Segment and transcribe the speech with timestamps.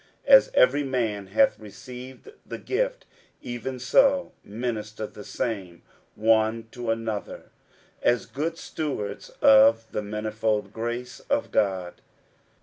[0.27, 3.05] 60:004:010 As every man hath received the gift,
[3.43, 5.83] even so minister the same
[6.15, 7.51] one to another,
[8.01, 12.01] as good stewards of the manifold grace of God.